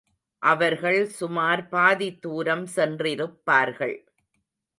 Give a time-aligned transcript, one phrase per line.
[0.41, 3.97] அவர்கள் சுமார் பாதி தூரம் சென்றிருப்பார்கள்.